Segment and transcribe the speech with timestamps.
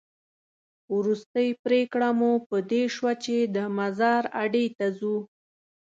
[0.95, 5.15] وروستۍ پرېکړه مو په دې شوه چې د مزار اډې ته ځو.